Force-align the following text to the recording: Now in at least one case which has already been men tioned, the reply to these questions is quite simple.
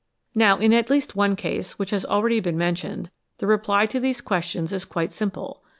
Now 0.33 0.57
in 0.57 0.73
at 0.73 0.89
least 0.89 1.15
one 1.15 1.35
case 1.35 1.77
which 1.77 1.91
has 1.91 2.05
already 2.07 2.39
been 2.39 2.57
men 2.57 2.73
tioned, 2.73 3.11
the 3.37 3.45
reply 3.45 3.85
to 3.85 3.99
these 3.99 4.19
questions 4.19 4.73
is 4.73 4.83
quite 4.83 5.11
simple. 5.11 5.61